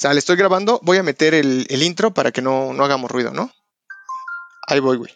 [0.00, 0.78] Sale, estoy grabando.
[0.84, 3.50] Voy a meter el, el intro para que no, no hagamos ruido, ¿no?
[4.68, 5.10] Ahí voy, güey.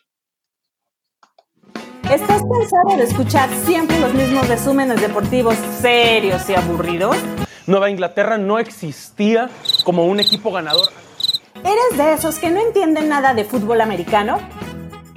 [2.10, 7.16] ¿Estás cansado de escuchar siempre los mismos resúmenes deportivos serios y aburridos?
[7.68, 9.48] Nueva Inglaterra no existía
[9.84, 10.88] como un equipo ganador.
[11.60, 14.40] ¿Eres de esos que no entienden nada de fútbol americano?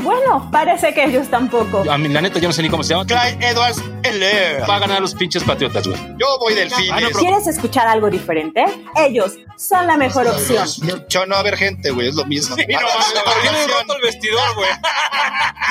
[0.06, 1.84] Bueno, parece que ellos tampoco.
[1.90, 3.06] A mí, la neta, yo no sé ni cómo se llama.
[3.06, 4.70] Clyde Edwards Heller.
[4.70, 6.00] Va a ganar los pinches patriotas, güey.
[6.18, 6.92] Yo voy delfines.
[6.94, 8.64] Ah, no, pero- ¿Quieres escuchar algo diferente?
[8.96, 10.68] Ellos son la mejor opción.
[11.10, 12.56] Yo no va a haber gente, güey, es lo mismo.
[12.58, 14.70] Y no roto el vestidor, güey.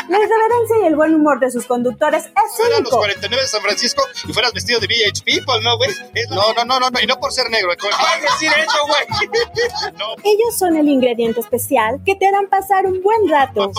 [0.08, 2.96] La irreverencia y el buen humor de sus conductores es Fueran los único.
[2.98, 5.90] 49 de San Francisco y fueras vestido de VH People, ¿no, güey?
[6.30, 7.70] No, no, no, no, no, y no por ser negro.
[7.80, 9.30] ¿Cómo vas a decir eso, güey?
[9.98, 13.70] No, Ellos son el ingrediente especial que te harán pasar un buen rato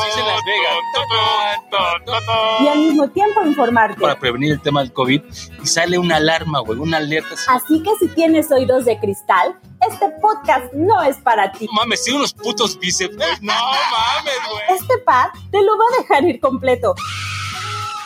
[2.62, 4.00] Y al mismo tiempo informarte.
[4.00, 5.22] Para prevenir el tema del COVID
[5.64, 7.36] y sale una alarma, güey, una alerta.
[7.50, 7.82] así.
[7.84, 9.60] Que si tienes oídos de cristal,
[9.90, 11.66] este podcast no es para ti.
[11.68, 13.30] No mames, tiene unos putos bíceps, güey.
[13.42, 14.80] No mames, güey.
[14.80, 16.96] Este pack te lo va a dejar ir completo.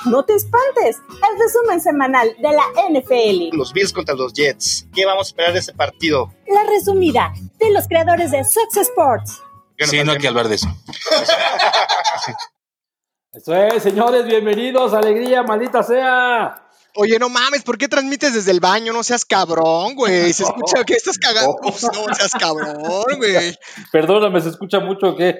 [0.05, 3.55] No te espantes, el resumen semanal de la NFL.
[3.57, 4.87] los Bills contra los Jets.
[4.93, 6.33] ¿Qué vamos a esperar de ese partido?
[6.47, 9.41] La resumida de los creadores de Success Sports.
[9.87, 10.67] Sí, no hay que hablar de eso.
[13.31, 16.65] Eso es, señores, bienvenidos, alegría, maldita sea.
[16.95, 18.91] Oye, no mames, ¿por qué transmites desde el baño?
[18.91, 20.33] No seas cabrón, güey.
[20.33, 21.55] Se escucha que estás cagando.
[21.63, 22.77] Uf, no seas cabrón,
[23.17, 23.55] güey.
[23.91, 25.37] Perdóname, ¿se escucha mucho o qué?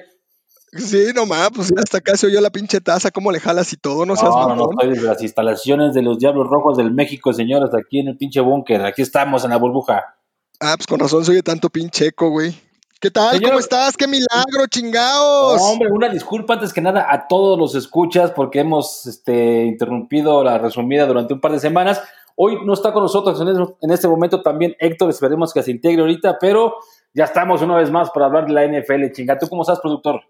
[0.72, 3.76] Sí, no mames, pues hasta acá se oyó la pinche taza, cómo le jalas y
[3.76, 4.70] todo, no seas No, no, no, mamón.
[4.78, 8.40] estoy desde las instalaciones de los Diablos Rojos del México, señores, aquí en el pinche
[8.40, 8.84] búnker.
[8.86, 10.14] Aquí estamos en la burbuja.
[10.60, 12.56] Ah, pues con razón se oye tanto pinche eco, güey.
[13.00, 13.36] ¿Qué tal?
[13.36, 13.96] Señor- ¿Cómo estás?
[13.96, 15.56] ¡Qué milagro, chingaos!
[15.60, 20.44] No, hombre, una disculpa antes que nada a todos los escuchas porque hemos este, interrumpido
[20.44, 22.00] la resumida durante un par de semanas.
[22.36, 23.40] Hoy no está con nosotros
[23.80, 26.74] en este momento también Héctor, esperemos que se integre ahorita, pero
[27.14, 29.12] ya estamos una vez más para hablar de la NFL.
[29.12, 30.22] Chinga, ¿tú cómo estás, productor?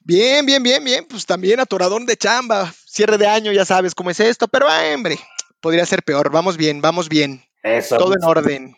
[0.00, 1.06] Bien, bien, bien, bien.
[1.08, 2.72] Pues también atoradón de chamba.
[2.86, 5.18] Cierre de año, ya sabes cómo es esto, pero ah, hombre,
[5.60, 6.30] podría ser peor.
[6.30, 7.42] Vamos bien, vamos bien.
[7.62, 7.96] Eso.
[7.96, 8.76] Todo en orden.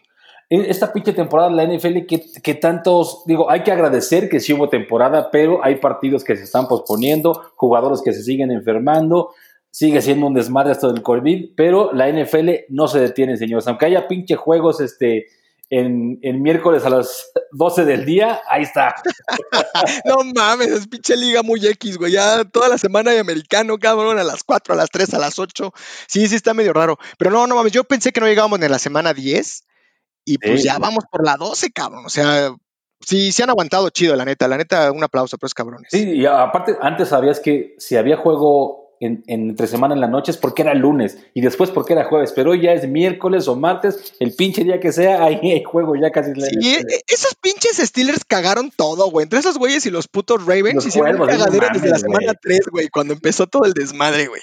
[0.50, 4.41] En Esta pinche temporada de la NFL, que, que tantos, digo, hay que agradecer que
[4.41, 9.31] sí hubo temporada, pero hay partidos que se están posponiendo, jugadores que se siguen enfermando,
[9.71, 13.66] sigue siendo un desmadre esto del COVID, pero la NFL no se detiene, señores.
[13.66, 15.27] Aunque haya pinche juegos este,
[15.71, 18.94] en, en miércoles a las 12 del día, ahí está.
[20.05, 22.12] No mames, es pinche liga muy X, güey.
[22.12, 25.38] Ya toda la semana hay americano, cabrón, a las 4, a las 3, a las
[25.38, 25.72] 8.
[26.06, 26.99] Sí, sí, está medio raro.
[27.19, 29.65] Pero no, no mames, yo pensé que no llegábamos a la semana 10
[30.25, 30.67] y pues Sí.
[30.69, 32.07] ya vamos por la 12, cabrón.
[32.07, 32.55] O sea,
[33.01, 34.49] sí, sí han aguantado chido, la neta.
[34.49, 35.89] La neta, un aplauso, pues cabrones.
[35.91, 40.07] Sí, y aparte, antes sabías que si había juego en, en entre semana en la
[40.07, 43.49] noche es porque era lunes y después porque era jueves, pero hoy ya es miércoles
[43.49, 46.33] o martes, el pinche día que sea, ahí hay juego ya casi.
[46.33, 46.91] la Sí, NFL.
[46.93, 49.25] e- esos pinches Steelers cagaron todo, güey.
[49.25, 52.37] Entre esos güeyes y los putos Ravens Los hicieron un cagadero desde la semana güey.
[52.41, 54.41] 3, güey, cuando empezó todo el desmadre, güey.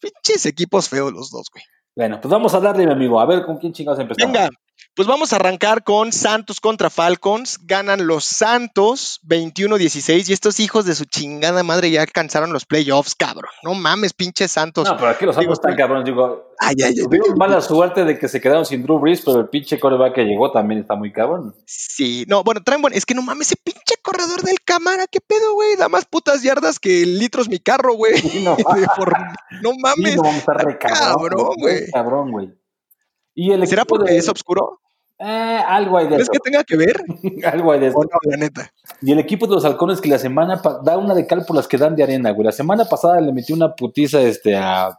[0.00, 1.64] Pinches equipos feos los dos, güey.
[1.96, 4.32] Bueno, pues vamos a darle, mi amigo, a ver con quién chingados empezamos.
[4.32, 4.50] Venga,
[4.94, 7.58] pues vamos a arrancar con Santos contra Falcons.
[7.62, 13.14] Ganan los Santos 21-16 y estos hijos de su chingada madre ya alcanzaron los playoffs,
[13.14, 13.50] cabrón.
[13.62, 14.88] No mames, pinches Santos.
[14.88, 16.04] No, pero aquí los Santos están cabrones.
[16.04, 17.04] Digo, Ay, ay, ay.
[17.04, 20.22] tuvieron mala suerte de que se quedaron sin Drew Brees, pero el pinche coreback que
[20.24, 21.54] llegó también está muy cabrón.
[21.66, 22.94] Sí, no, bueno, traen buen.
[22.94, 25.76] Es que no mames, ese pinche corredor del cámara, qué pedo, güey.
[25.76, 28.16] Da más putas yardas que litros mi carro, güey.
[28.18, 28.56] Sí, no,
[29.62, 30.16] No sí, mames.
[30.16, 31.90] no, vamos a estar re cabrón, güey.
[31.90, 32.63] Cabrón, güey.
[33.34, 34.80] Y el ¿Será porque de- es oscuro?
[35.18, 35.24] Eh,
[35.66, 36.32] algo hay de ¿Crees eso.
[36.32, 36.96] que tenga que ver?
[37.52, 37.98] algo hay de eso.
[38.00, 38.72] No, la neta.
[39.00, 41.68] Y el equipo de los halcones que la semana da una de cal por las
[41.68, 42.44] que dan de arena, güey.
[42.46, 44.98] La semana pasada le metió una putiza este a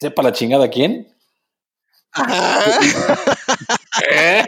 [0.00, 1.08] sepa la chingada quién.
[2.12, 2.64] Ajá.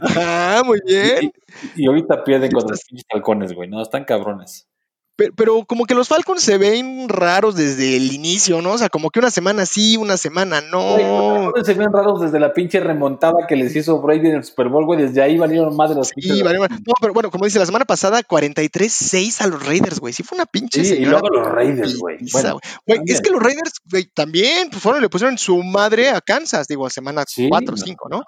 [0.00, 1.32] Ajá, muy bien.
[1.76, 2.80] Y, y ahorita pierden con los
[3.12, 3.68] halcones, güey.
[3.68, 4.66] No, están cabrones.
[5.14, 8.72] Pero, pero como que los Falcons se ven raros desde el inicio, ¿no?
[8.72, 10.96] O sea, como que una semana sí, una semana no.
[10.96, 14.44] los halcones se ven raros desde la pinche remontada que les hizo Brady en el
[14.44, 15.02] Super Bowl, güey.
[15.02, 16.08] Desde ahí valieron más de los.
[16.08, 16.74] Sí, vale, vale.
[16.86, 20.14] No, pero bueno, como dice, la semana pasada 43-6 a los Raiders, güey.
[20.14, 22.18] Sí fue una pinche Sí, y luego los Raiders, güey.
[22.32, 23.00] Bueno, güey.
[23.06, 26.86] Es que los Raiders, güey, también pues, fueron, le pusieron su madre a Kansas, digo,
[26.86, 27.82] a semana Sí, 4 o no.
[27.84, 28.22] 5, ¿no?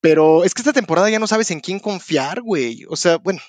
[0.00, 2.84] Pero es que esta temporada ya no sabes en quién confiar, güey.
[2.88, 3.40] O sea, bueno,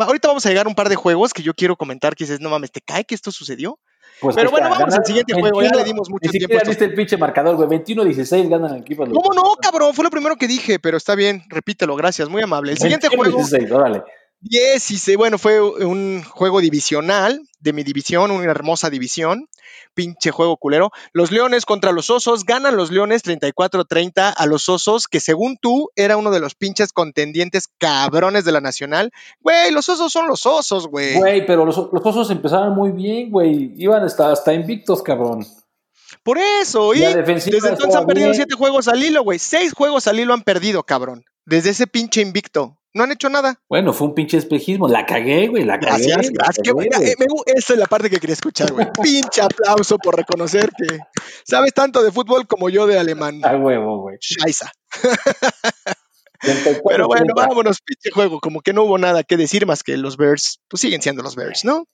[0.00, 2.24] va- ahorita vamos a llegar a un par de juegos que yo quiero comentar que
[2.24, 3.78] dices, no mames, ¿te cae que esto sucedió?
[4.20, 6.84] Pues Pero bueno, está, vamos al siguiente juego, ya le dimos mucho Ni tiempo viste
[6.86, 7.68] el pinche marcador, güey.
[7.68, 9.04] 21-16 ganan el equipo.
[9.04, 9.92] ¿Cómo no, cabrón?
[9.92, 12.72] Fue lo primero que dije, pero está bien, repítelo, gracias, muy amable.
[12.72, 14.02] El siguiente juego, 21-16, órale.
[14.48, 19.48] 16, bueno, fue un juego divisional de mi división, una hermosa división.
[19.94, 20.90] Pinche juego culero.
[21.12, 22.44] Los Leones contra los Osos.
[22.44, 26.92] Ganan los Leones 34-30 a los Osos, que según tú era uno de los pinches
[26.92, 29.10] contendientes cabrones de la Nacional.
[29.40, 31.16] Güey, los Osos son los Osos, güey.
[31.16, 33.72] Güey, pero los, los Osos empezaron muy bien, güey.
[33.76, 35.46] Iban hasta, hasta invictos, cabrón.
[36.22, 38.36] Por eso, y La desde entonces han perdido bien.
[38.36, 39.38] siete juegos al hilo, güey.
[39.38, 41.24] Seis juegos al hilo han perdido, cabrón.
[41.44, 42.76] Desde ese pinche invicto.
[42.96, 43.60] No han hecho nada.
[43.68, 44.88] Bueno, fue un pinche espejismo.
[44.88, 46.06] La cagué, güey, la cagué.
[46.06, 46.66] Gracias, gracias.
[46.66, 48.86] Cagué, eh, me esa es la parte que quería escuchar, güey.
[49.02, 51.00] Pinche aplauso por reconocer que
[51.44, 53.44] sabes tanto de fútbol como yo de alemán.
[53.44, 54.16] A huevo, güey.
[54.18, 54.64] Scheiße.
[56.40, 57.34] 34, Pero bueno, 30.
[57.34, 58.40] vámonos, pinche juego.
[58.40, 61.36] Como que no hubo nada que decir más que los Bears, pues siguen siendo los
[61.36, 61.84] Bears, ¿no?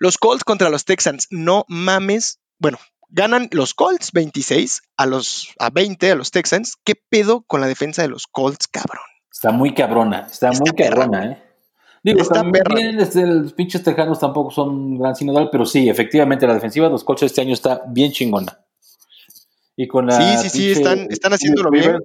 [0.00, 2.40] Los Colts contra los Texans, no mames.
[2.58, 2.80] Bueno,
[3.10, 6.74] ganan los Colts 26 a los a 20 a los Texans.
[6.82, 9.04] ¿Qué pedo con la defensa de los Colts, cabrón?
[9.32, 10.96] Está muy cabrona, está, Está muy perra.
[10.96, 11.42] cabrona, ¿eh?
[12.02, 16.86] Digo, Está también los pinches tejanos tampoco son gran sinodal, pero sí, efectivamente, la defensiva
[16.86, 18.58] de los coches este año está bien chingona.
[19.76, 21.98] Y con la Sí, sí, sí, están- están haciéndolo bien.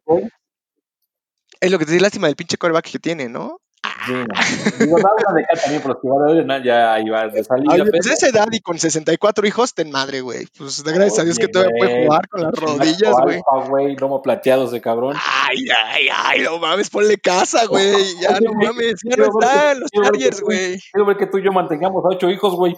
[1.59, 3.59] Es lo que te di lástima del pinche coreback que tiene, ¿no?
[4.05, 4.85] Sí, no.
[4.85, 6.63] Digo, una de acá también por los que van a ver, ¿no?
[6.63, 7.73] ya iba de salida.
[7.73, 10.47] Ay, pero- pues esa edad y con 64 hijos, ten madre, güey.
[10.57, 13.41] Pues gracias a Dios que todavía puede jugar con las rodillas, güey.
[13.69, 15.15] güey, lomo plateado ese cabrón.
[15.17, 17.83] Ay, ay, ay, no mames, ponle casa, güey.
[18.21, 20.79] Ya no mames, ya no están los Chargers, güey.
[20.91, 22.75] Quiero ver que tú y yo mantengamos a ocho hijos, güey.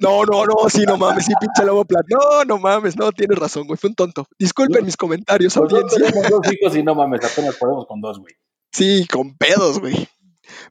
[0.00, 2.04] No, no, no, sí, no mames, sí, pinche lobo plat.
[2.08, 3.78] No, no mames, no, tienes razón, güey.
[3.78, 4.26] Fue un tonto.
[4.38, 5.98] Disculpen mis comentarios, audiencia.
[6.28, 8.34] dos hijos y no mames, apenas podemos con dos, güey.
[8.72, 10.08] Sí, con pedos, güey.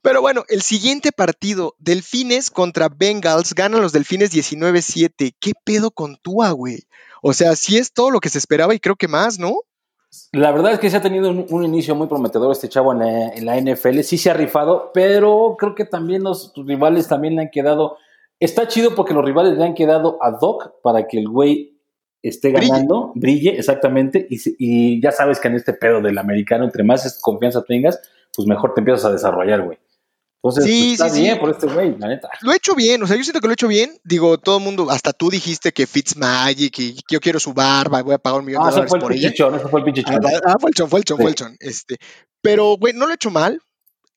[0.02, 5.36] Pero bueno, el siguiente partido, Delfines contra Bengals, ganan los Delfines 19-7.
[5.40, 6.84] ¿Qué pedo con Tua, güey?
[7.22, 9.58] O sea, sí es todo lo que se esperaba y creo que más, ¿no?
[10.34, 13.00] La verdad es que se ha tenido un, un inicio muy prometedor este chavo en
[13.00, 14.00] la, en la NFL.
[14.02, 17.98] Sí se ha rifado, pero creo que también los rivales también le han quedado.
[18.40, 21.78] Está chido porque los rivales le han quedado a Doc para que el güey
[22.24, 24.28] esté ganando, brille, exactamente.
[24.30, 28.02] Y, y ya sabes que en este pedo del americano, entre más confianza tengas,
[28.36, 29.78] pues mejor te empiezas a desarrollar, güey.
[30.44, 31.40] Entonces, Sí, pues, está sí, bien sí.
[31.40, 32.30] por este güey, la neta.
[32.42, 33.96] Lo he hecho bien, o sea, yo siento que lo he hecho bien.
[34.04, 38.00] Digo, todo el mundo, hasta tú dijiste que Fitzmagic y que yo quiero su barba
[38.00, 39.30] y voy a pagar un millón Ah, de dólares por ella.
[39.30, 40.18] ese fue el pinche Ah,
[40.48, 41.22] ah, fue el chon, fue el chon, Sí.
[41.22, 41.58] fue el chon.
[41.60, 41.98] Este,
[42.42, 43.62] pero, güey, no lo he hecho mal.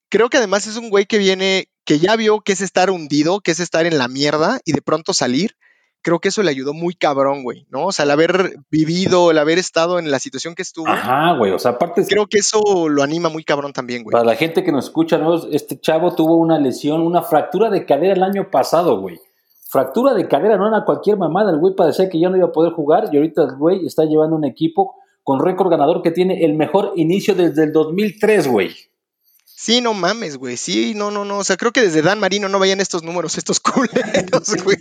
[0.09, 3.41] Creo que además es un güey que viene, que ya vio que es estar hundido,
[3.41, 5.56] que es estar en la mierda y de pronto salir.
[6.05, 7.87] Creo que eso le ayudó muy cabrón, güey, ¿no?
[7.87, 11.51] O sea, el haber vivido, el haber estado en la situación que estuvo, Ajá, güey.
[11.53, 14.12] O sea, aparte, creo que eso lo anima muy cabrón también, güey.
[14.12, 15.35] Para la gente que nos escucha, ¿no?
[15.49, 19.19] este chavo tuvo una lesión, una fractura de cadera el año pasado, güey.
[19.71, 21.51] Fractura de cadera, no era cualquier mamada.
[21.51, 24.05] El güey parecía que ya no iba a poder jugar y ahorita el güey está
[24.05, 28.71] llevando un equipo con récord ganador que tiene el mejor inicio desde el 2003, güey.
[29.64, 30.58] Sí, no mames, güey.
[30.58, 31.38] Sí, no, no, no.
[31.38, 34.76] O sea, creo que desde Dan Marino no vayan estos números, estos culeros, güey.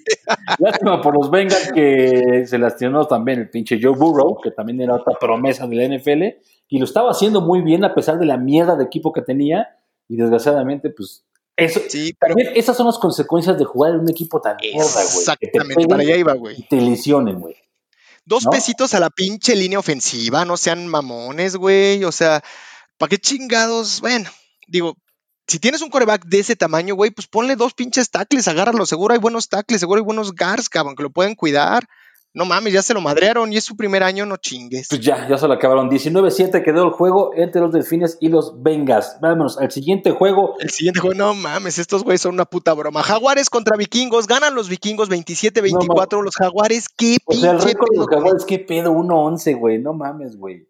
[0.59, 4.95] Lástima por los Bengals que se lastimó también el pinche Joe Burrow, que también era
[4.95, 6.23] otra promesa de la NFL,
[6.67, 9.69] y lo estaba haciendo muy bien a pesar de la mierda de equipo que tenía,
[10.09, 11.23] y desgraciadamente, pues,
[11.55, 14.83] eso, Sí, pero también esas son las consecuencias de jugar en un equipo tan mierda,
[14.83, 15.05] güey.
[15.05, 16.59] exactamente, para allá iba, güey.
[16.59, 17.55] y te lesionen, güey.
[18.25, 18.51] Dos ¿no?
[18.51, 22.03] pesitos a la pinche línea ofensiva, no sean mamones, güey.
[22.03, 22.43] O sea,
[22.97, 24.01] ¿para qué chingados?
[24.01, 24.29] Bueno,
[24.73, 24.97] digo,
[25.47, 28.85] si tienes un coreback de ese tamaño, güey, pues ponle dos pinches tackles, agárralo.
[28.85, 31.87] Seguro hay buenos tackles, seguro hay buenos guards, cabrón, que lo pueden cuidar.
[32.35, 34.87] No mames, ya se lo madrearon y es su primer año, no chingues.
[34.89, 35.91] Pues ya, ya se lo acabaron.
[35.91, 39.17] 19-7 quedó el juego entre los Delfines y los Bengals.
[39.21, 40.55] Vámonos al siguiente juego.
[40.59, 43.03] El siguiente juego, no mames, estos güeyes son una puta broma.
[43.03, 46.23] Jaguares contra vikingos, ganan los vikingos 27-24.
[46.23, 49.77] los jaguares, qué O sea, el pinche récord de los Jaguares, qué pedo, 1-11, güey.
[49.77, 50.67] No mames, güey.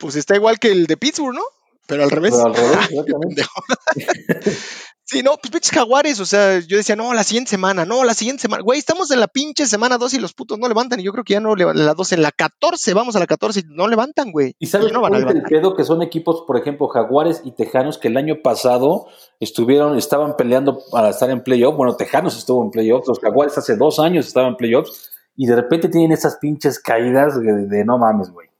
[0.00, 1.42] Pues está igual que el de Pittsburgh, ¿no?
[1.86, 2.34] Pero al revés.
[2.34, 3.46] Pero al revés,
[5.04, 8.14] sí, no, pues pinches jaguares, o sea, yo decía, no, la siguiente semana, no, la
[8.14, 8.62] siguiente semana.
[8.62, 11.00] Güey, estamos en la pinche semana 2 y los putos no levantan.
[11.00, 13.26] Y yo creo que ya no levantan la 12, en la 14, vamos a la
[13.26, 14.54] 14 y no levantan, güey.
[14.58, 15.50] ¿Y sabes no van a el levantar.
[15.50, 15.74] pedo?
[15.74, 19.06] Que son equipos, por ejemplo, Jaguares y Tejanos, que el año pasado
[19.40, 21.76] estuvieron, estaban peleando para estar en playoff.
[21.76, 25.56] Bueno, Tejanos estuvo en playoffs, los Jaguares hace dos años estaban en playoffs, y de
[25.56, 28.51] repente tienen esas pinches caídas de, de no mames, güey.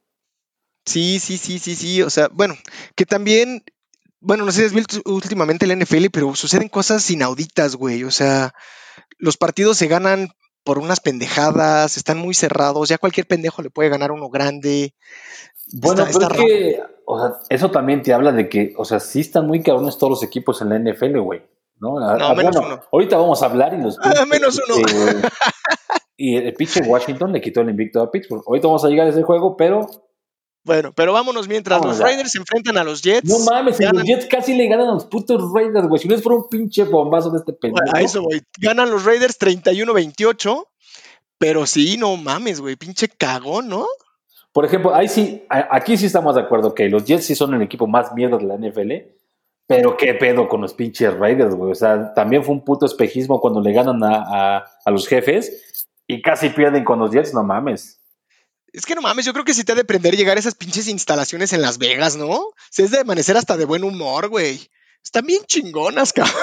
[0.87, 2.03] Sí, sí, sí, sí, sí.
[2.03, 2.55] O sea, bueno,
[2.97, 3.63] que también,
[4.21, 8.05] bueno, no sé si has visto últimamente el NFL, pero suceden cosas inauditas, güey.
[8.05, 8.53] O sea,
[9.19, 10.29] los partidos se ganan
[10.65, 14.95] por unas pendejadas, están muy cerrados, ya cualquier pendejo le puede ganar uno grande.
[15.73, 18.85] Bueno, Está- pero está es que, o sea, eso también te habla de que, o
[18.85, 21.43] sea, sí están muy cabrones todos los equipos en la NFL, güey.
[21.81, 21.99] ¿no?
[21.99, 22.83] A- No, a- menos bueno, uno.
[22.93, 23.99] Ahorita vamos a hablar y los.
[24.03, 24.87] Ah, menos uno.
[24.87, 25.23] eh,
[26.17, 28.45] y el pinche Washington le quitó el invicto a Pittsburgh.
[28.47, 29.89] Ahorita vamos a llegar a ese juego, pero
[30.65, 31.99] Bueno, pero vámonos mientras los.
[31.99, 33.29] Raiders se enfrentan a los Jets.
[33.29, 36.01] No mames, y los ganan- Jets casi le ganan a los putos Raiders, güey.
[36.01, 37.85] Si no es por un pinche bombazo de este pendejo.
[37.97, 38.43] A eso, güey.
[38.61, 40.67] Ganan los Raiders 31-28.
[41.39, 42.77] Pero sí, no mames, güey.
[42.77, 43.87] Pinche cagón, ¿no?
[44.53, 47.63] Por ejemplo, ahí sí, aquí sí estamos de acuerdo que los Jets sí son el
[47.63, 48.93] equipo más mierda de la NFL.
[49.67, 51.73] Pero qué pedo con los pinches Raiders, güey.
[51.73, 55.89] O sea, también fue un puto espejismo cuando le ganan a, a- a los jefes
[56.07, 57.99] y casi pierden con los Jets, no mames.
[58.73, 60.55] Es que no mames, yo creo que sí te ha de prender llegar a esas
[60.55, 62.47] pinches instalaciones en Las Vegas, ¿no?
[62.71, 64.69] Se es de amanecer hasta de buen humor, güey.
[65.05, 66.35] Están bien chingonas, cabrón.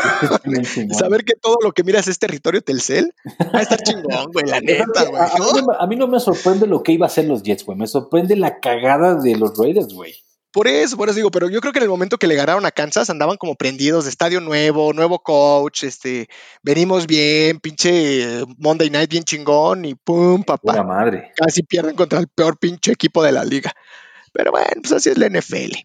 [0.44, 0.98] Bien chingón.
[0.98, 3.14] Saber que todo lo que miras es territorio Telcel,
[3.56, 5.22] va a estar chingón, güey, la neta, güey.
[5.22, 5.54] a, a mí ¿no?
[5.54, 7.78] no, me- a mí no me sorprende lo que iba a hacer los Jets, güey.
[7.78, 10.14] Me sorprende la cagada de los Raiders, güey.
[10.52, 12.66] Por eso, por eso digo, pero yo creo que en el momento que le ganaron
[12.66, 16.28] a Kansas andaban como prendidos de estadio nuevo, nuevo coach, este,
[16.64, 21.32] venimos bien, pinche eh, Monday Night bien chingón y pum, Pura papá, madre.
[21.36, 23.72] casi pierden contra el peor pinche equipo de la liga.
[24.34, 25.76] Pero bueno, pues así es la NFL.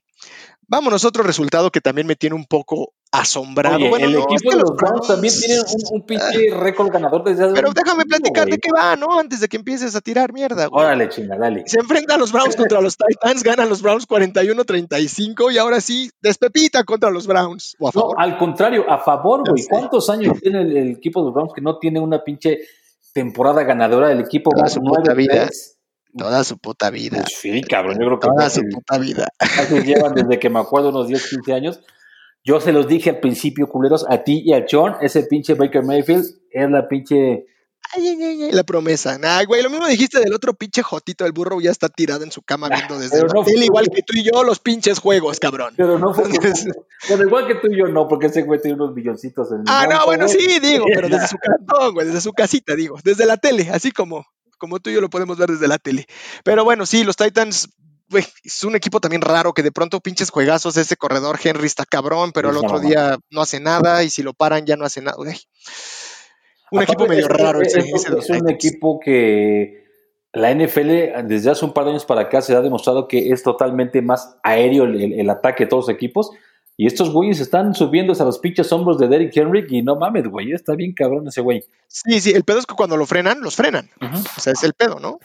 [0.69, 3.77] Vámonos a otro resultado que también me tiene un poco asombrado.
[3.77, 6.51] Oye, bueno, el no, equipo es que de los Browns también tiene un, un pinche
[6.53, 9.19] récord ganador desde hace Pero un déjame chingo, platicar de qué va, ¿no?
[9.19, 10.85] Antes de que empieces a tirar mierda, güey.
[10.85, 11.63] Órale, chinga, dale.
[11.67, 16.85] Se enfrentan los Browns contra los Titans, ganan los Browns 41-35 y ahora sí, despepita
[16.85, 17.77] contra los Browns.
[17.79, 19.65] O a No, al contrario, a favor, güey.
[19.69, 22.59] ¿Cuántos años tiene el, el equipo de los Browns que no tiene una pinche
[23.13, 24.11] temporada ganadora?
[24.11, 25.74] El equipo va su 9-3.
[26.17, 27.19] Toda su puta vida.
[27.23, 27.95] Pues sí, cabrón.
[28.01, 29.29] Yo creo que Toda su puta vida.
[29.39, 31.81] casi llevan desde que me acuerdo unos 10, 15 años.
[32.45, 35.83] Yo se los dije al principio, culeros, a ti y a John, ese pinche Baker
[35.83, 37.47] Mayfield es la pinche...
[37.97, 39.19] Ay, ay, ay, ay, la promesa.
[39.19, 41.27] Nah, güey, lo mismo dijiste del otro pinche jotito.
[41.27, 43.89] El burro ya está tirado en su cama viendo desde Pero la no fue- igual
[43.95, 45.75] que tú y yo, los pinches juegos, cabrón.
[45.77, 46.25] Pero no fue...
[47.09, 49.65] Bueno, igual que tú y yo no, porque ese güey tiene unos milloncitos en el
[49.69, 50.37] Ah, no, bueno, güey.
[50.39, 53.91] sí, digo, pero desde su cantón, güey, desde su casita, digo, desde la tele, así
[53.93, 54.25] como,
[54.65, 56.07] como tú y yo lo podemos ver desde la tele.
[56.43, 57.69] Pero bueno, sí, los Titans,
[58.45, 62.33] es un equipo también raro que de pronto pinches juegazos, ese corredor Henry está cabrón,
[62.33, 65.17] pero el otro día no hace nada y si lo paran ya no hace nada.
[65.19, 69.85] Un Aparte, equipo medio es- raro es, ese, es- ese es un equipo que
[70.33, 73.43] la NFL desde hace un par de años para acá se ha demostrado que es
[73.43, 76.31] totalmente más aéreo el, el- el ataque de todos los equipos.
[76.77, 80.27] Y estos güeyes están subiéndose a los pinches hombros de Derrick Henry y no mames,
[80.27, 81.65] güey, está bien cabrón ese güey.
[81.87, 83.91] Sí, sí, el pedo es que cuando lo frenan, los frenan.
[84.37, 85.19] O sea, es el pedo, ¿no?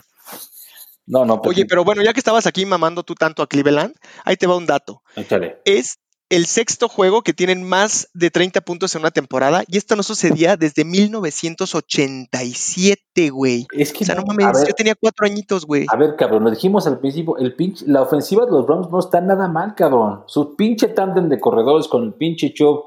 [1.08, 3.96] No, no, pues Oye, pero bueno, ya que estabas aquí mamando tú tanto a Cleveland,
[4.26, 5.02] ahí te va un dato.
[5.16, 5.58] échale.
[5.66, 5.98] es
[6.30, 10.04] el sexto juego que tienen más de 30 puntos en una temporada y esto no
[10.04, 13.66] sucedía desde 1987, güey.
[13.72, 15.86] Es que O sea, no no, mames, ver, yo tenía cuatro añitos, güey.
[15.90, 19.00] A ver, cabrón, lo dijimos al principio, el pinche, la ofensiva de los Browns no
[19.00, 20.24] está nada mal, cabrón.
[20.28, 22.84] Su pinche tándem de corredores con el pinche Chubb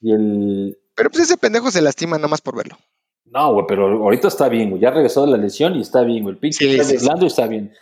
[0.00, 0.78] y el...
[0.94, 2.76] Pero pues ese pendejo se lastima nada más por verlo.
[3.26, 4.82] No, güey, pero ahorita está bien, güey.
[4.82, 6.34] Ya regresó de la lesión y está bien, güey.
[6.34, 7.72] El pinche Sí, está bien.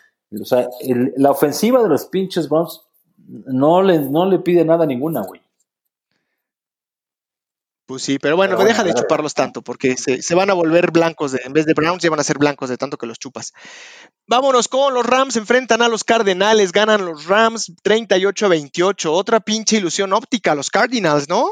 [0.40, 2.82] O sea, el- la ofensiva de los pinches Browns
[3.28, 5.40] no le, no le pide nada a ninguna, güey.
[7.87, 10.54] Pues sí, pero bueno, Pero bueno, deja de chuparlos tanto porque se, se van a
[10.54, 11.32] volver blancos.
[11.32, 13.54] De, en vez de Browns, ya van a ser blancos de tanto que los chupas.
[14.26, 19.11] Vámonos con los Rams, enfrentan a los Cardenales, ganan los Rams 38-28.
[19.11, 21.47] Otra pinche ilusión óptica, los Cardinals, ¿no?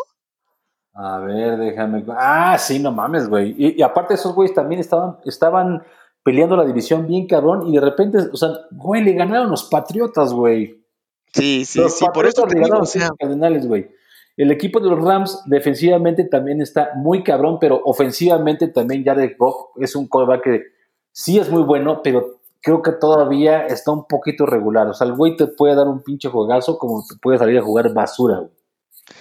[0.93, 2.05] A ver, déjame.
[2.11, 3.55] Ah, sí, no mames, güey.
[3.57, 5.85] Y, y aparte, esos güeyes también estaban, estaban
[6.23, 10.35] peleando la división bien cabrón y de repente, o sea, güey, le ganaron los Patriotas,
[10.35, 10.86] güey.
[11.33, 13.89] Sí, sí, Los sí, por eso te digo, o sea, Cardenales, güey.
[14.37, 19.71] El equipo de los Rams defensivamente también está muy cabrón, pero ofensivamente también Jared Goff
[19.81, 20.63] es un quarterback que
[21.11, 24.89] sí es muy bueno, pero creo que todavía está un poquito regular.
[24.89, 27.63] O sea, el güey te puede dar un pinche juegazo como te puede salir a
[27.63, 28.51] jugar basura, güey.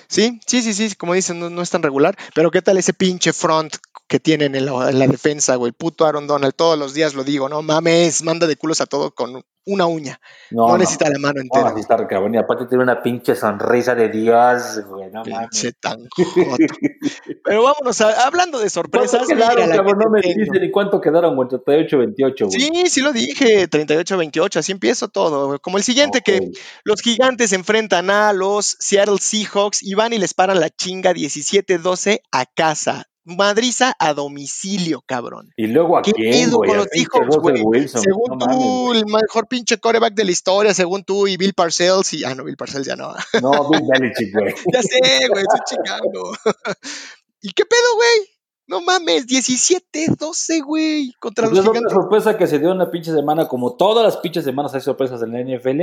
[0.07, 2.93] Sí, sí, sí, sí, como dicen, no, no es tan regular, pero ¿qué tal ese
[2.93, 3.75] pinche front
[4.07, 5.69] que tienen en la, en la defensa, güey?
[5.69, 8.87] El puto Aaron Donald, todos los días lo digo, no mames, manda de culos a
[8.87, 10.19] todo con una uña,
[10.51, 11.69] no, necesita la mano No, entera.
[11.69, 12.35] así está cabrón.
[12.35, 15.09] Y aparte tiene una pinche sonrisa de Dios, güey.
[15.11, 15.97] No pinche tan.
[17.43, 19.99] Pero vámonos, a- hablando de sorpresas, ¿Cuánto quedaron, la cabrón?
[19.99, 21.47] No me dijiste ni cuánto quedaron, güey.
[21.49, 22.51] 38-28, güey.
[22.51, 25.59] Sí, sí lo dije, 38-28, así empiezo todo.
[25.59, 26.51] Como el siguiente que
[26.83, 31.13] los gigantes se enfrentan a los Seattle Seahawks y van y les paran la chinga
[31.13, 33.05] 17-12 a casa.
[33.25, 35.51] Madriza a domicilio, cabrón.
[35.57, 36.69] Y luego a ¿Qué quién, güey.
[36.69, 37.61] con los güey?
[37.61, 38.01] Wilson.
[38.01, 41.53] Según no tú, mames, el mejor pinche coreback de la historia, según tú, y Bill
[41.55, 43.13] Parcells, y, ah, no, Bill Parcells ya no.
[43.41, 44.53] No, Bill Belichick, güey.
[44.73, 46.31] ya sé, güey, estoy chingando.
[47.41, 48.29] ¿Y qué pedo, güey?
[48.67, 51.93] No mames, 17-12, güey, contra Pues los es otra gigantes.
[51.93, 55.21] sorpresa que se dio en la pinche semana, como todas las pinches semanas hay sorpresas
[55.21, 55.81] en la NFL.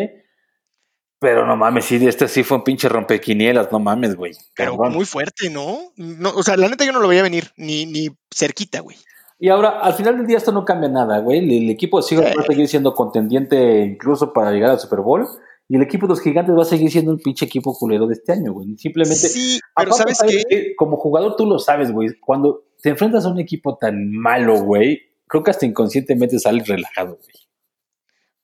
[1.22, 4.32] Pero no mames, sí, este sí fue un pinche rompequinielas, no mames, güey.
[4.56, 4.92] Pero Cabrón.
[4.94, 5.78] muy fuerte, ¿no?
[5.96, 6.30] ¿no?
[6.30, 8.96] O sea, la neta yo no lo veía venir, ni, ni cerquita, güey.
[9.38, 11.38] Y ahora, al final del día, esto no cambia nada, güey.
[11.38, 12.36] El, el equipo de Seahawks Sí.
[12.36, 15.26] va a seguir siendo contendiente incluso para llegar al Super Bowl.
[15.68, 18.14] Y el equipo de los gigantes va a seguir siendo un pinche equipo culero de
[18.14, 18.76] este año, güey.
[18.76, 19.14] Simplemente.
[19.28, 20.74] Sí, pero Aparte, ¿sabes qué?
[20.76, 22.08] Como jugador, tú lo sabes, güey.
[22.20, 27.16] Cuando te enfrentas a un equipo tan malo, güey, creo que hasta inconscientemente sales relajado,
[27.16, 27.36] güey.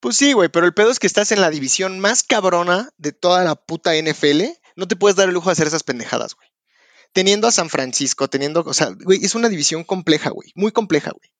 [0.01, 3.13] Pues sí, güey, pero el pedo es que estás en la división más cabrona de
[3.13, 4.43] toda la puta NFL.
[4.77, 6.49] No te puedes dar el lujo de hacer esas pendejadas, güey.
[7.13, 11.11] Teniendo a San Francisco, teniendo, o sea, güey, es una división compleja, güey, muy compleja,
[11.11, 11.31] güey.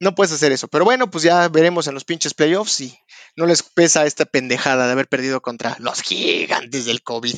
[0.00, 0.68] No puedes hacer eso.
[0.68, 2.98] Pero bueno, pues ya veremos en los pinches playoffs si
[3.36, 7.34] no les pesa esta pendejada de haber perdido contra los gigantes del COVID.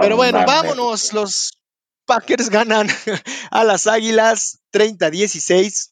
[0.00, 1.12] Pero bueno, vámonos.
[1.12, 1.58] Los
[2.06, 2.88] Packers ganan
[3.50, 5.90] a las Águilas 30-16.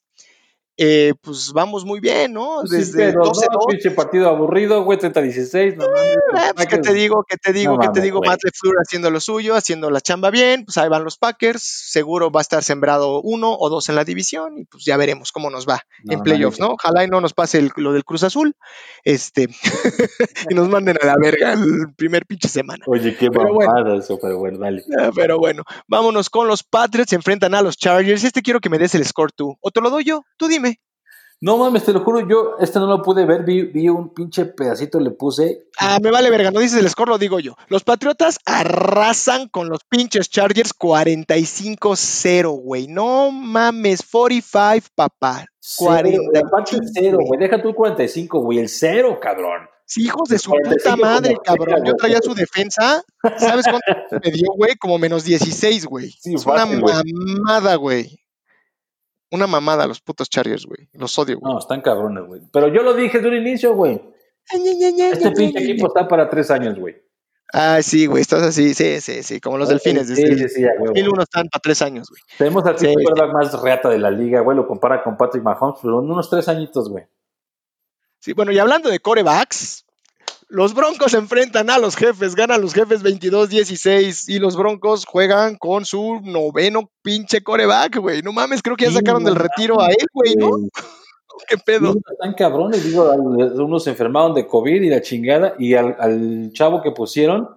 [0.80, 2.60] Eh, pues vamos muy bien, ¿no?
[2.64, 5.74] Sí, Desde pero 12 no, pinche partido aburrido, güey, 30-16.
[5.76, 7.24] No, mames, Eh, pues, ¿qué te digo?
[7.28, 7.72] ¿Qué te digo?
[7.74, 8.20] No ¿Qué te digo?
[8.24, 10.64] Matt LeFleur haciendo lo suyo, haciendo la chamba bien.
[10.64, 11.62] Pues ahí van los Packers.
[11.62, 15.32] Seguro va a estar sembrado uno o dos en la división y pues ya veremos
[15.32, 16.68] cómo nos va No, en playoffs, ¿no?
[16.68, 18.54] Ojalá y no nos pase el- lo del Cruz Azul
[19.02, 19.48] este
[20.50, 22.84] y nos manden a la verga el primer pinche semana.
[22.86, 23.94] Oye, qué Pero bueno.
[23.98, 24.82] eso, pero bueno, dale.
[25.00, 27.10] Ah, Pero bueno, vámonos con los Patriots.
[27.10, 28.22] Se enfrentan a los Chargers.
[28.24, 29.56] Este quiero que me des el score tú.
[29.60, 30.24] ¿O te lo doy yo?
[30.36, 30.67] Tú dime.
[31.40, 34.44] No mames, te lo juro, yo este no lo pude ver, vi, vi un pinche
[34.44, 35.68] pedacito, le puse.
[35.78, 37.54] Ah, me vale verga, no dices el score, lo digo yo.
[37.68, 42.88] Los Patriotas arrasan con los pinches Chargers 45-0, güey.
[42.88, 45.46] No mames, 45, papá.
[45.60, 46.40] Cero, 40.
[46.40, 47.38] aparte el cero, güey.
[47.38, 48.58] Deja tú el 45, güey.
[48.58, 49.68] El cero, cabrón.
[49.84, 51.84] Sí, hijos de su 45 puta madre, cabrón.
[51.84, 53.02] Yo traía su defensa.
[53.38, 53.86] ¿Sabes cuánto
[54.24, 54.74] me dio, güey?
[54.74, 56.10] Como menos 16, güey.
[56.10, 56.94] Sí, es una fácil, güey.
[57.14, 58.18] mamada, güey.
[59.30, 60.88] Una mamada los putos Chargers, güey.
[60.92, 61.52] Los odio, güey.
[61.52, 62.40] No, están cabrones, güey.
[62.52, 64.00] Pero yo lo dije desde un inicio, güey.
[64.50, 66.96] Este pinche equipo está para tres años, güey.
[67.52, 70.06] Ah, sí, güey, estás así, sí, sí, sí, como los delfines.
[70.08, 70.86] Sí, sí, sí, a huevo.
[70.88, 72.20] 2001 están para tres años, güey.
[72.36, 73.22] Tenemos al Sí, pinche sí.
[73.32, 74.54] más reata de la liga, güey.
[74.56, 77.04] Lo compara con Patrick Mahomes, pero en unos tres añitos, güey.
[78.20, 79.86] Sí, bueno, y hablando de corebacks,
[80.48, 85.84] los Broncos enfrentan a los jefes, ganan los jefes 22-16 y los Broncos juegan con
[85.84, 88.22] su noveno pinche coreback, güey.
[88.22, 90.50] No mames, creo que ya sacaron del retiro a él, güey, ¿no?
[91.48, 91.94] ¿Qué pedo?
[92.10, 96.82] están cabrones, digo, unos se enfermaron de COVID y la chingada, y al, al chavo
[96.82, 97.48] que pusieron,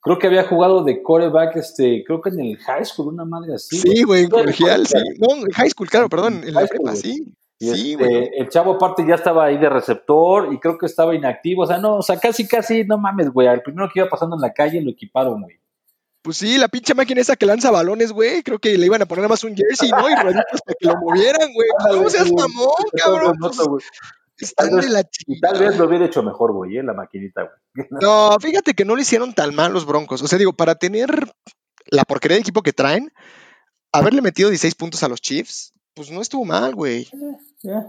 [0.00, 3.54] creo que había jugado de coreback, este, creo que en el high school, una madre
[3.54, 3.78] así.
[3.78, 4.98] Sí, güey, en colegial, sí.
[5.18, 7.34] No, en high school, claro, perdón, en la High prepa, sí.
[7.62, 8.30] Y Sí, este, güey.
[8.36, 11.78] el chavo aparte ya estaba ahí de receptor y creo que estaba inactivo, o sea,
[11.78, 14.52] no, o sea, casi, casi, no mames, güey, al primero que iba pasando en la
[14.52, 15.60] calle lo equiparon, güey.
[16.22, 18.42] Pues sí, la pinche máquina esa que lanza balones, güey.
[18.42, 20.08] Creo que le iban a poner más un jersey, ¿no?
[20.08, 21.68] Y rueditas para que lo movieran, güey.
[22.02, 23.36] No seas mamón, cabrón.
[23.40, 23.84] pues,
[24.38, 27.86] están de la Y tal vez lo hubiera hecho mejor, güey, eh, la maquinita, güey.
[28.00, 30.22] No, fíjate que no le hicieron tan mal los Broncos.
[30.22, 31.32] O sea, digo, para tener
[31.86, 33.12] la porquería de equipo que traen,
[33.92, 37.08] haberle metido 16 puntos a los Chiefs, pues no estuvo mal, güey.
[37.62, 37.86] Ya.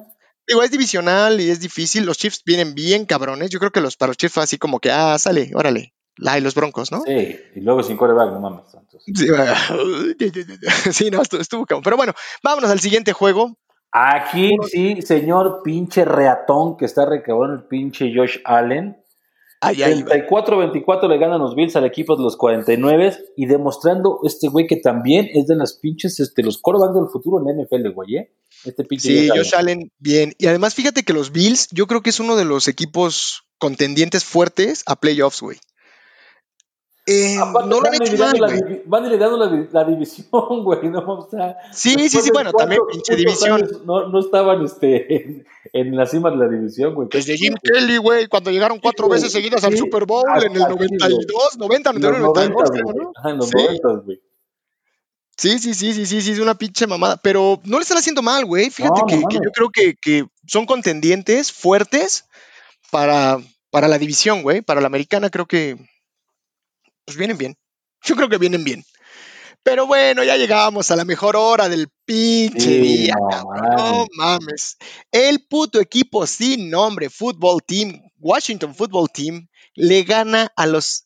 [0.47, 2.05] Digo, es divisional y es difícil.
[2.05, 3.49] Los Chiefs vienen bien cabrones.
[3.49, 5.93] Yo creo que los para los Chiefs fue así como que, ah, sale, órale.
[6.17, 7.01] La y los Broncos, ¿no?
[7.01, 8.65] Sí, y luego sin coreback, no mames.
[9.15, 9.27] Sí,
[10.91, 11.83] sí, no, estuvo, estuvo cabrón.
[11.83, 13.57] Pero bueno, vámonos al siguiente juego.
[13.91, 18.97] Aquí sí, señor pinche reatón que está recabrón el pinche Josh Allen.
[19.61, 20.15] Ay, ay, va.
[20.15, 24.77] 34-24 le ganan los Bills al equipo de los 49 y demostrando este güey que
[24.77, 28.33] también es de las pinches, este, los corebacks del futuro en la NFL, güey, ¿eh?
[28.65, 30.33] Este Sí, Josh Allen, bien.
[30.37, 34.23] Y además, fíjate que los Bills, yo creo que es uno de los equipos contendientes
[34.23, 35.57] fuertes a playoffs, güey.
[37.05, 40.29] Eh, Aparte, no lo han van hecho mal, la Van liderando la, di- la división,
[40.63, 40.99] güey, ¿no?
[41.05, 43.61] O sea, Sí, sí, sí, bueno, también pinche división.
[43.61, 47.09] años No, no estaban este, en, en la cima de la división, güey.
[47.11, 50.61] Desde Jim Kelly, güey, cuando llegaron cuatro veces seguidas al Super Bowl hasta en el
[50.63, 52.95] aquí, 92, 90, En los 91, 92, 90, creo, güey.
[53.05, 53.11] ¿no?
[53.17, 53.55] Ajá, en los Sí.
[53.57, 54.21] 90, güey.
[55.37, 57.17] Sí, sí, sí, sí, sí, sí, es una pinche mamada.
[57.17, 58.69] Pero no le están haciendo mal, güey.
[58.69, 62.25] Fíjate No, no que, yo creo que, que son contendientes fuertes
[62.91, 63.39] para,
[63.71, 64.61] para la división, güey.
[64.61, 65.77] Para la americana creo que
[67.05, 67.55] pues vienen bien.
[68.05, 68.83] Yo creo que vienen bien.
[69.63, 73.63] Pero bueno, ya llegamos a la mejor hora del pinche Sí, día, cabrón.
[73.77, 74.77] No mames.
[75.11, 81.05] El puto equipo sin nombre, Football Team, Washington Football Team, le gana a los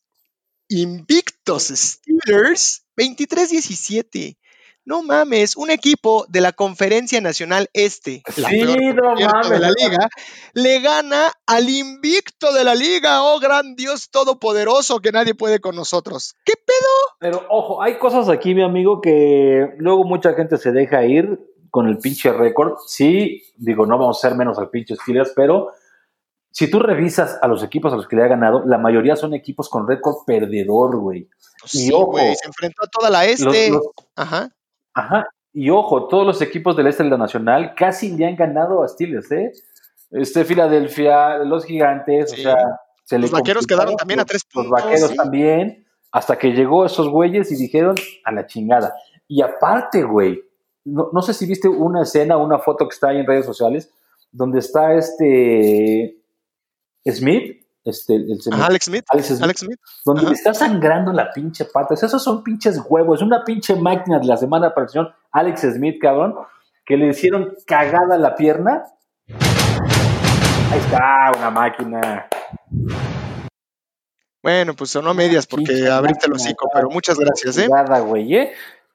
[0.70, 4.38] invictos Steelers 23-17.
[4.86, 9.50] No mames, un equipo de la Conferencia Nacional Este, la Sí, peor, no mames.
[9.50, 10.08] de la liga,
[10.54, 15.76] le gana al invicto de la liga, oh gran Dios todopoderoso que nadie puede con
[15.76, 16.36] nosotros.
[16.46, 17.18] ¿Qué pedo?
[17.20, 21.38] Pero ojo, hay cosas aquí, mi amigo, que luego mucha gente se deja ir
[21.70, 22.76] con el pinche récord.
[22.88, 25.72] Sí, digo, no vamos a ser menos al pinche Steelers, pero
[26.58, 29.36] si tú revisas a los equipos a los que le ha ganado, la mayoría son
[29.36, 31.30] equipos con récord perdedor, güey.
[31.62, 33.70] Pues Y sí, ojo, güey, se enfrentó a toda la Los- este.
[33.70, 34.50] los- Ajá.
[34.96, 35.28] ajá.
[35.54, 38.88] Y ojo, todos los equipos del este de la Nacional casi le han ganado a
[38.88, 39.52] Steelers, ¿eh?
[40.10, 42.40] Este Filadelfia, los Gigantes, Sí.
[42.42, 42.58] o sea,
[43.04, 45.16] se Los le Vaqueros quedaron también a los- tres Los puntos, vaqueros sí.
[45.16, 48.96] también, hasta que llegó esos güeyes y dijeron a la chingada.
[49.28, 50.42] Y aparte, güey,
[50.86, 53.92] no, no sé si viste una escena, una foto que está ahí en redes sociales,
[54.32, 56.18] donde está este
[57.16, 59.06] Smith, este, el señor- Alex Smith.
[59.10, 59.80] Alex Smith, Alex Smith.
[60.06, 60.30] donde Ajá.
[60.30, 61.94] le está sangrando la pinche pata.
[61.94, 63.20] O sea, esos son pinches huevos.
[63.20, 65.08] Es una pinche máquina de la semana de aparición.
[65.32, 66.36] Alex Smith, cabrón,
[66.86, 68.84] que le hicieron cagada la pierna.
[70.70, 72.28] Ahí está, una máquina.
[74.44, 77.68] Bueno, pues sonó medias porque abriste el hocico, pero muchas gracias, ¿eh?
[77.70, 78.54] Cagada, güey, ¿eh?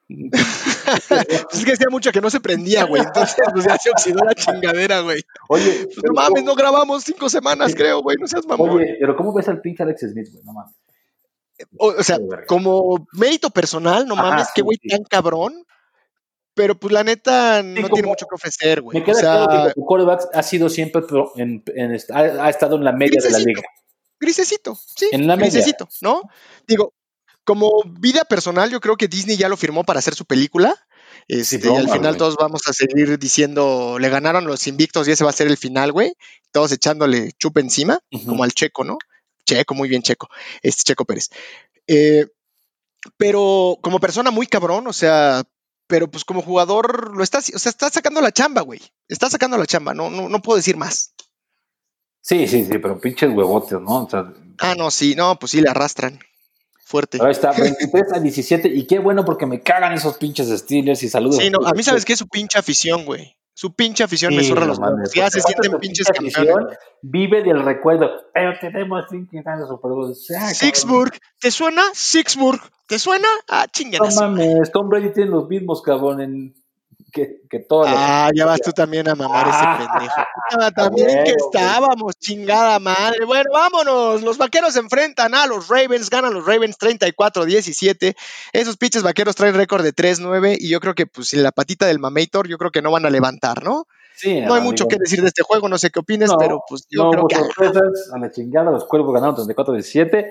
[1.09, 3.03] Pues es que hacía mucho que no se prendía, güey.
[3.03, 5.23] Entonces, pues ya se oxidó la chingadera, güey.
[5.49, 8.17] Oye, Pues no mames, no ¿cómo- grabamos cinco semanas, creo, güey.
[8.21, 8.71] No seas mamón.
[8.71, 10.45] Oye, pero ¿cómo ves al pinche Alex Smith, güey?
[10.45, 10.75] No mames.
[11.79, 14.89] O, o sea, Qué como mérito personal, no Ajá, mames, qué sí, güey sí.
[14.89, 15.65] tan cabrón.
[16.55, 18.99] Pero pues la neta no tiene mucho que ofrecer, güey.
[18.99, 22.11] Me queda O sea, claro que tu quarterback ha sido siempre pro- en, en est-
[22.11, 23.63] ha, ha estado en la media de la liga.
[24.21, 25.51] grisecito, sí, En la media.
[25.51, 26.23] grisecito, ¿no?
[26.67, 26.93] Digo,
[27.45, 30.75] como vida personal, yo creo que Disney ya lo firmó para hacer su película.
[31.29, 35.13] Este, y broma, al final todos vamos a seguir diciendo, le ganaron los invictos y
[35.13, 36.15] ese va a ser el final, güey.
[36.51, 38.99] Todos echándole chupa encima, como al Checo, ¿no?
[39.47, 40.29] Checo, muy bien, Checo.
[40.63, 41.29] Este Checo Pérez.
[41.87, 42.27] Eh,
[43.17, 45.45] pero como persona muy cabrón, o sea,
[45.87, 48.81] pero pues como jugador lo está, haci- o sea, está sacando la chamba, güey.
[49.09, 51.13] Está sacando la chamba, no, no, no puedo decir más.
[52.21, 54.05] Sí, sí, sí, pero pinches huevotes, ¿no?
[54.05, 56.21] O sea, Ah, no, sí, no, pues sí le arrastran.
[56.93, 57.19] Fuerte.
[57.23, 58.69] Ahí está, 23 a 17.
[58.69, 61.39] Y qué bueno porque me cagan esos pinches Steelers y saludos.
[61.39, 63.35] Sí, no, a mí sabes que es su pinche afición, güey.
[63.55, 65.11] Su pinche afición me Sí, zurra no los huevos.
[65.15, 66.67] Ya se sienten pinches pinche campeones.
[66.67, 68.11] afición Vive del recuerdo.
[68.35, 70.15] Pero tenemos cinco años Super Bowl.
[70.15, 71.83] Sixburg, ¿te suena?
[71.95, 73.29] Sixburg, ¿te suena?
[73.49, 76.55] Ah, chinguen No mames, Tom Brady tiene los mismos, cabrón, en,
[77.13, 80.15] que, que todos los- Ah, ya vas tú también a mamar Ah, ese pendejo.
[80.61, 83.25] Ah, también huevo, que estábamos, chingada madre.
[83.25, 84.23] Bueno, vámonos.
[84.23, 88.15] Los vaqueros se enfrentan a los Ravens, ganan los Ravens 34-17.
[88.53, 91.87] Esos pinches vaqueros traen récord de 3-9 y yo creo que pues sin la patita
[91.87, 93.87] del Mamator, yo creo que no van a levantar, ¿no?
[94.15, 96.31] Sí, No hay no, mucho digo, que decir de este juego, no sé qué opines,
[96.31, 99.35] No, pero pues yo no creo hubo que sorpresas, a la chingada, los cuervos ganaron
[99.37, 100.27] 34-17.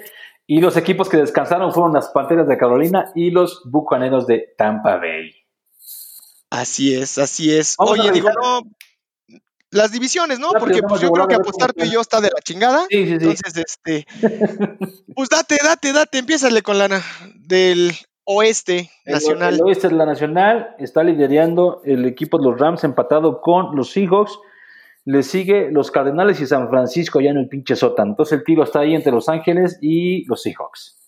[0.47, 4.97] Y los equipos que descansaron fueron las Panteras de Carolina y los Bucaneros de Tampa
[4.97, 5.31] Bay.
[6.51, 7.75] Así es, así es.
[7.77, 8.61] Vamos Oye, digo, no,
[9.71, 10.49] las divisiones, ¿no?
[10.51, 12.85] Porque pues yo creo que apostar tú y yo está de la chingada.
[12.89, 13.13] Sí, sí, sí.
[13.13, 14.05] Entonces, este,
[15.15, 17.01] pues date, date, date, empiézale con la
[17.35, 17.93] del
[18.25, 19.55] oeste nacional.
[19.55, 23.91] El oeste de la nacional está liderando el equipo de los Rams empatado con los
[23.91, 24.37] Seahawks.
[25.05, 28.11] Le sigue los Cardenales y San Francisco ya en el pinche sótano.
[28.11, 31.00] Entonces el tiro está ahí entre Los Ángeles y los Seahawks.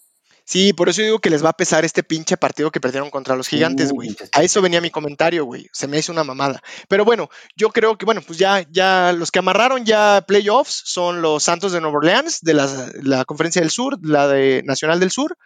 [0.45, 3.35] Sí, por eso digo que les va a pesar este pinche partido que perdieron contra
[3.35, 4.15] los gigantes, güey.
[4.33, 5.69] A eso venía mi comentario, güey.
[5.71, 6.61] Se me hizo una mamada.
[6.89, 11.21] Pero bueno, yo creo que, bueno, pues ya, ya los que amarraron ya playoffs son
[11.21, 15.11] los Santos de Nueva Orleans, de la, la Conferencia del Sur, la de Nacional del
[15.11, 15.37] Sur.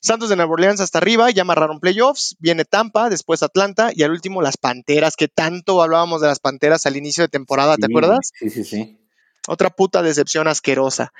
[0.00, 2.36] Santos de Nueva Orleans hasta arriba, ya amarraron playoffs.
[2.38, 6.86] Viene Tampa, después Atlanta y al último las Panteras, que tanto hablábamos de las Panteras
[6.86, 8.30] al inicio de temporada, ¿te Sí, acuerdas?
[8.32, 8.98] Sí, sí, sí.
[9.46, 11.12] Otra puta decepción asquerosa.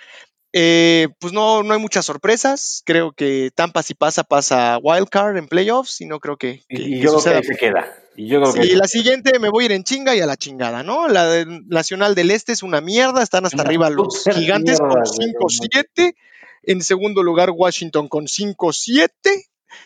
[0.53, 2.83] Eh, pues no, no hay muchas sorpresas.
[2.87, 6.83] Creo que Tampa si pasa, pasa wildcard en playoffs y no creo que, Y, que-
[6.83, 7.87] y que yo creo que se queda.
[8.17, 10.27] Y yo creo Sí, que la siguiente me voy a ir en chinga y a
[10.27, 11.07] la chingada, ¿no?
[11.09, 15.03] La de- Nacional del Este es una mierda, están hasta arriba los gigantes mierda, con
[15.05, 16.15] güey, 5-7.
[16.65, 19.09] En segundo lugar, Washington con 5-7.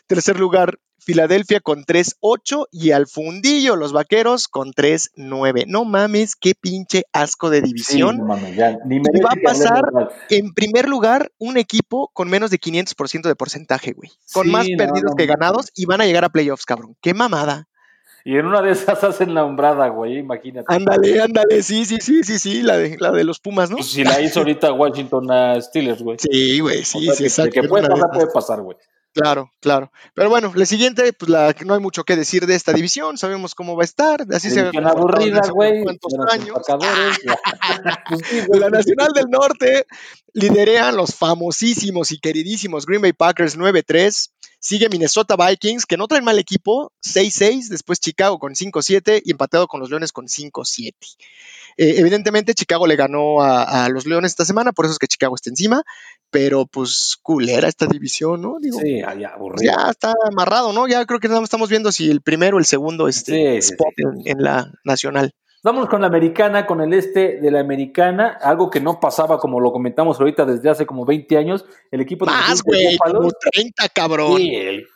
[0.07, 2.67] Tercer lugar, Filadelfia con 3-8.
[2.71, 5.65] Y al fundillo, los vaqueros con 3-9.
[5.67, 8.19] No mames, qué pinche asco de división.
[8.19, 9.83] no mames, ya, ni Y va a pasar
[10.31, 14.11] en primer lugar, un equipo con menos de 500% de porcentaje, güey.
[14.33, 16.97] Con Sí, más no, perdidos no que ganados y van a llegar a playoffs, cabrón.
[17.01, 17.69] Qué mamada.
[18.25, 20.73] Y en una de esas hacen la hombrada, güey, imagínate.
[20.73, 21.61] Ándale, ándale.
[21.65, 22.63] Sí, sí, sí, sí, sí.
[22.63, 23.79] La de, la de los Pumas, ¿no?
[23.79, 26.19] Pues si la hizo ahorita Washington a Steelers, güey.
[26.21, 27.51] Sí, güey, O sí, sea, sí, que- exacto.
[27.61, 28.17] Que puede Una de pasar, esas.
[28.23, 28.77] puede pasar, güey.
[29.15, 29.93] Claro, claro.
[30.15, 33.19] Pero bueno, la siguiente, pues la no hay mucho que decir de esta división.
[33.19, 34.25] Sabemos cómo va a estar.
[34.33, 35.41] Así se comportado aburrida.
[38.09, 38.61] Pues güey.
[38.61, 39.87] La Nacional del Norte
[40.33, 44.31] liderean los famosísimos y queridísimos Green Bay Packers 9-3.
[44.59, 47.69] Sigue Minnesota Vikings, que no traen mal equipo, 6-6.
[47.69, 50.95] Después Chicago con 5-7 y empatado con los Leones con 5-7.
[51.77, 55.07] Eh, evidentemente, Chicago le ganó a, a los Leones esta semana, por eso es que
[55.07, 55.83] Chicago está encima.
[56.31, 58.59] Pero pues culera esta división, ¿no?
[58.61, 59.73] Digo, Sí, ya, ya, pues, aburrido.
[59.73, 60.89] ya está amarrado, ¿no?
[60.89, 63.93] Ya creo que estamos viendo si el primero o el segundo este, Sí, sí, spot
[63.99, 65.33] En, en la nacional.
[65.65, 69.61] Vamos con la americana, con el este de la americana, algo que no pasaba, como
[69.61, 71.65] lo comentamos ahorita desde hace como 20 años.
[71.91, 74.39] El equipo de Más, güey, como 30, cabrón.
[74.39, 74.87] Sí, el-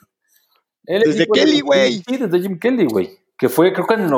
[0.86, 2.02] El Desde Kelly, güey.
[2.08, 3.10] Sí, desde Jim Kelly, güey.
[3.38, 4.08] Que fue, creo que en el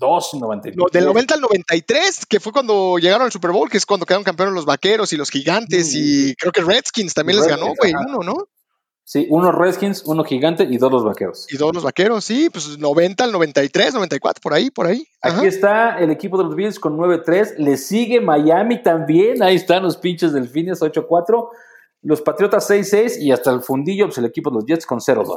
[0.00, 0.76] 92, 93.
[0.76, 4.06] No, del 90 al 93, que fue cuando llegaron al Super Bowl, que es cuando
[4.06, 5.96] quedaron campeones los vaqueros y los gigantes, Mm.
[5.96, 8.48] y creo que Redskins también les ganó, Redskins, güey, uno, ¿no?
[9.06, 11.46] Sí, uno Redskins, uno gigante y dos los vaqueros.
[11.52, 15.06] Y todos los vaqueros, sí, pues 90 al 93, 94, por ahí, por ahí.
[15.20, 15.38] Ajá.
[15.38, 17.56] Aquí está el equipo de los Bills con 9-3.
[17.58, 19.42] Le sigue Miami también.
[19.42, 21.50] Ahí están los pinches delfines 8-4.
[22.00, 25.36] Los Patriotas 6-6 y hasta el fundillo, pues el equipo de los Jets con 0-12.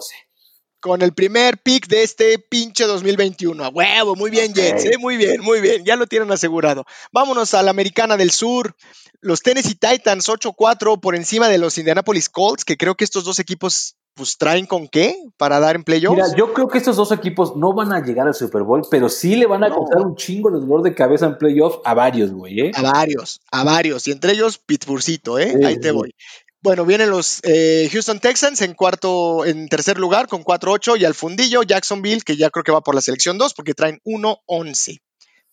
[0.87, 3.61] Con el primer pick de este pinche 2021.
[3.65, 4.55] A huevo, muy bien, Ok.
[4.57, 6.85] Jets, eh, muy bien, muy bien, ya lo tienen asegurado.
[7.11, 8.73] Vámonos a la Americana del Sur.
[9.19, 13.39] Los Tennessee Titans 8-4 por encima de los Indianapolis Colts, que creo que estos dos
[13.39, 16.15] equipos pues traen con qué para dar en playoffs.
[16.15, 19.09] Mira, yo creo que estos dos equipos no van a llegar al Super Bowl, pero
[19.09, 19.75] sí le van a No.
[19.75, 22.71] costar un chingo de dolor de cabeza en playoff a varios, güey, ¿eh?
[22.73, 25.53] A varios, a varios, y entre ellos Pittsburghcito, ¿eh?
[25.59, 25.93] Sí, Ahí te sí.
[25.93, 26.15] voy.
[26.61, 31.13] Bueno, vienen los eh, Houston Texans en cuarto, en tercer lugar con 4-8 y al
[31.13, 35.01] fundillo Jacksonville, que ya creo que va por la selección 2 porque traen 1-11.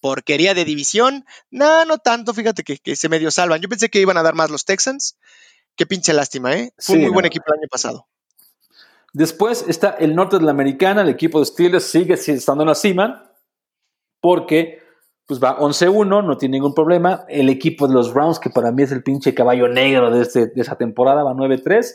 [0.01, 1.25] Porquería de división.
[1.51, 3.61] No, no tanto, fíjate que, que se medio salvan.
[3.61, 5.17] Yo pensé que iban a dar más los Texans.
[5.77, 6.73] Qué pinche lástima, ¿eh?
[6.79, 8.07] Fue un muy buen equipo el año pasado.
[9.13, 12.75] Después está el norte de la americana, el equipo de Steelers sigue estando en la
[12.75, 13.31] cima,
[14.21, 14.84] porque
[15.27, 17.25] pues va 11-1, no tiene ningún problema.
[17.29, 20.47] El equipo de los Browns, que para mí es el pinche caballo negro de, este,
[20.47, 21.87] de esa temporada, va 9-3.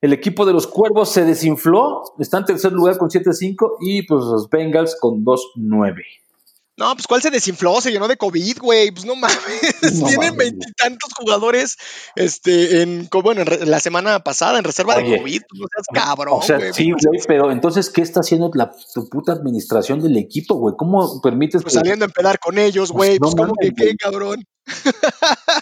[0.00, 4.24] El equipo de los Cuervos se desinfló, está en tercer lugar con 7-5 y pues
[4.24, 5.94] los Bengals con 2-9.
[6.76, 7.80] No, pues ¿cuál se desinfló?
[7.80, 8.90] Se llenó de COVID, güey.
[8.90, 9.38] Pues no mames.
[9.92, 11.76] No Tienen veintitantos jugadores
[12.16, 15.10] este, en, bueno, en la semana pasada en reserva Oye.
[15.10, 15.42] de COVID.
[15.48, 16.72] Pues no seas cabrón, o sea, güey.
[16.74, 20.74] sí, güey, pero entonces, ¿qué está haciendo la, tu puta administración del equipo, güey?
[20.76, 23.18] ¿Cómo permites Pues que- saliendo a empedar con ellos, Pues güey.
[23.20, 24.44] no Pues, como que qué, cabrón.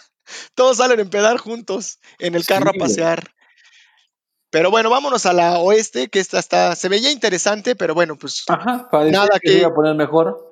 [0.55, 2.89] Todos salen a empedar juntos en el carro Sí, a güey.
[2.89, 3.31] pasear.
[4.51, 8.45] Pero bueno, vámonos a la oeste, que esta está, se veía interesante, pero bueno, pues
[8.49, 10.52] Ajá, Nada que que- iba a poner mejor.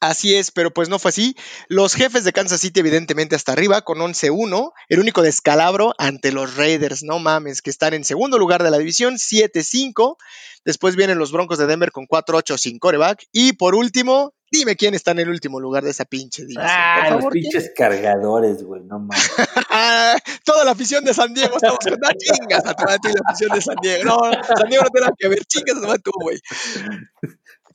[0.00, 1.36] Así es, pero pues no fue así.
[1.68, 4.72] Los jefes de Kansas City, evidentemente, hasta arriba, con 11-1.
[4.88, 8.78] El único descalabro ante los Raiders, no mames, que están en segundo lugar de la
[8.78, 10.16] división, 7-5.
[10.64, 13.26] Después vienen los Broncos de Denver con 4-8 sin coreback.
[13.30, 16.66] Y por último, dime quién está en el último lugar de esa pinche división.
[16.66, 19.30] Ah, los pinches cargadores, güey, no mames.
[20.44, 23.60] Toda la afición de San Diego estamos con ah, chingas a y la afición de
[23.60, 24.04] San Diego.
[24.04, 24.18] No,
[24.56, 26.40] San Diego no tiene nada que ver, chingas madre tú, güey.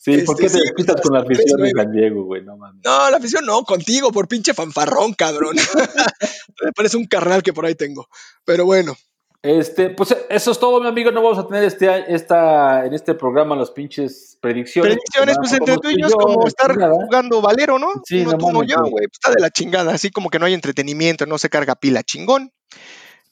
[0.06, 1.84] Sí, ¿por qué Este, te sí, despistas con la tres, afición de nueve.
[1.84, 2.44] San Diego, güey?
[2.44, 2.82] No mames.
[2.86, 5.56] No, la afición no, contigo, por pinche fanfarrón, cabrón.
[6.64, 8.08] Me parece un carnal que por ahí tengo.
[8.46, 8.96] Pero bueno,
[9.42, 11.10] Este, pues eso es todo, mi amigo.
[11.12, 14.94] No vamos a tener este, esta, en este programa las pinches predicciones.
[14.96, 17.88] predicciones, pues entre tú y yo es como estar jugando Valero, ¿no?
[18.06, 18.92] Sí, uno no tú, mames, yo, güey.
[18.92, 19.08] güey.
[19.08, 22.04] Pues está de la chingada, así como que no hay entretenimiento, no se carga pila,
[22.04, 22.52] chingón.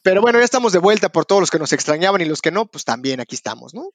[0.02, 2.52] Pero bueno, ya estamos de vuelta por todos los que nos extrañaban y los que
[2.52, 3.90] no, pues también aquí estamos, ¿no?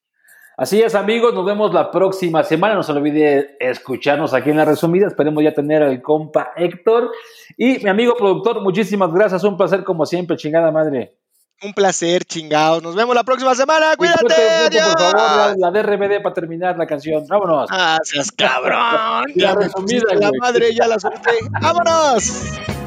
[0.59, 1.33] Así es, amigos.
[1.35, 2.75] Nos vemos la próxima semana.
[2.75, 5.07] No se olvide escucharnos aquí en la resumida.
[5.07, 7.13] Esperemos ya tener al compa Héctor.
[7.57, 9.45] Y mi amigo productor, muchísimas gracias.
[9.45, 11.15] Un placer como siempre, chingada madre.
[11.63, 12.83] Un placer, chingados.
[12.83, 13.95] Nos vemos la próxima semana.
[13.97, 14.25] Cuídate.
[14.25, 17.25] por favor, la, la de RBD para terminar la canción.
[17.29, 17.69] Vámonos.
[17.71, 19.31] Ah, seas cabrón.
[19.37, 21.39] La resumida, la madre, ya la solté.
[21.63, 22.78] ¡Vámonos!